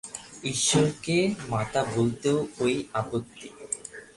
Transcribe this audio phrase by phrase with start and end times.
[0.43, 1.17] ঈশ্বরকে
[1.49, 2.67] মাতা বলাতেও ঐ
[2.93, 3.47] আপত্তি।